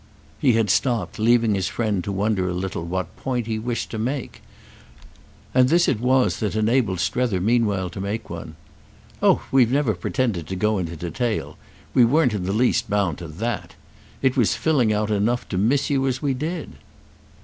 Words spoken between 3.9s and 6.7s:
to make; and this it was that